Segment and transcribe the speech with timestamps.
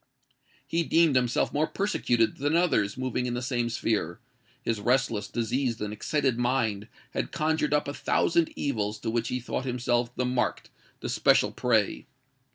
[0.65, 4.19] He deemed himself more persecuted than others moving in the same sphere:
[4.63, 9.39] his restless, diseased, and excited mind, had conjured up a thousand evils to which he
[9.39, 12.07] thought himself the marked—the special prey.